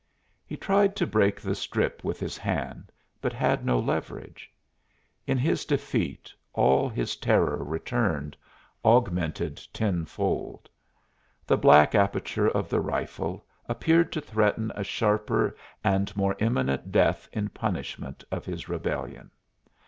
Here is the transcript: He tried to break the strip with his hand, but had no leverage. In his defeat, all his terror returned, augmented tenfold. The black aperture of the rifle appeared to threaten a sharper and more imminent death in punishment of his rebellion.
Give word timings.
He 0.47 0.57
tried 0.57 0.95
to 0.95 1.05
break 1.05 1.39
the 1.39 1.53
strip 1.53 2.03
with 2.03 2.19
his 2.19 2.35
hand, 2.35 2.91
but 3.21 3.33
had 3.33 3.63
no 3.63 3.77
leverage. 3.77 4.51
In 5.27 5.37
his 5.37 5.63
defeat, 5.63 6.33
all 6.53 6.89
his 6.89 7.15
terror 7.15 7.63
returned, 7.63 8.35
augmented 8.83 9.61
tenfold. 9.71 10.69
The 11.45 11.55
black 11.57 11.93
aperture 11.93 12.49
of 12.49 12.67
the 12.67 12.79
rifle 12.81 13.45
appeared 13.69 14.11
to 14.13 14.21
threaten 14.21 14.71
a 14.73 14.83
sharper 14.83 15.55
and 15.83 16.17
more 16.17 16.35
imminent 16.39 16.91
death 16.91 17.29
in 17.31 17.49
punishment 17.49 18.23
of 18.31 18.43
his 18.43 18.67
rebellion. 18.67 19.29